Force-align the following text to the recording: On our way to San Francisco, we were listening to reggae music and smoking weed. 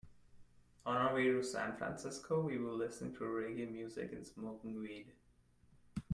On 0.83 0.97
our 0.97 1.13
way 1.13 1.25
to 1.25 1.43
San 1.43 1.77
Francisco, 1.77 2.41
we 2.41 2.57
were 2.57 2.71
listening 2.71 3.13
to 3.13 3.19
reggae 3.19 3.71
music 3.71 4.11
and 4.13 4.25
smoking 4.25 4.79
weed. 4.81 5.13